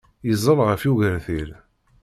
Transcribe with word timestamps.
Yeẓẓel 0.27 0.59
ɣef 0.67 0.81
ugertil. 0.91 1.49